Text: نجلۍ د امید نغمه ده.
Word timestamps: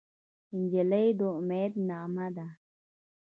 نجلۍ 0.57 1.07
د 1.19 1.21
امید 1.37 1.73
نغمه 1.87 2.27
ده. 2.35 2.47